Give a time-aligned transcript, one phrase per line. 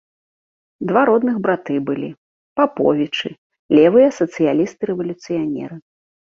[0.91, 2.09] Два родных браты былі,
[2.61, 3.29] паповічы,
[3.83, 5.75] левыя сацыялісты-рэвалюцыянеры.